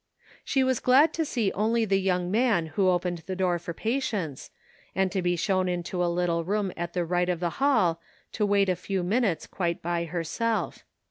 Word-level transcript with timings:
She 0.43 0.63
was 0.63 0.79
glad 0.79 1.13
to 1.13 1.23
see 1.25 1.51
only 1.51 1.85
the 1.85 1.99
young 2.01 2.31
man 2.31 2.65
who 2.73 2.89
opened 2.89 3.19
the 3.27 3.35
door 3.35 3.59
for 3.59 3.71
patients, 3.71 4.49
and 4.95 5.11
to 5.11 5.21
be 5.21 5.35
shown 5.35 5.69
into 5.69 6.03
a 6.03 6.07
little 6.09 6.43
room 6.43 6.71
at 6.75 6.93
the 6.93 7.05
right 7.05 7.29
of 7.29 7.39
the 7.39 7.51
hall 7.61 8.01
to 8.31 8.43
wait 8.43 8.67
a 8.67 8.75
few 8.75 9.03
minutes 9.03 9.45
quite 9.45 9.79
by 9.83 10.05
herself. 10.05 10.83